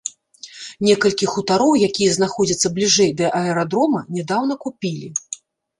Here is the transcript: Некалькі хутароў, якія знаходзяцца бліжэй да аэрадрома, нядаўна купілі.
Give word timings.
Некалькі 0.87 1.25
хутароў, 1.33 1.73
якія 1.89 2.15
знаходзяцца 2.17 2.67
бліжэй 2.79 3.11
да 3.21 3.27
аэрадрома, 3.43 3.99
нядаўна 4.19 4.53
купілі. 4.67 5.07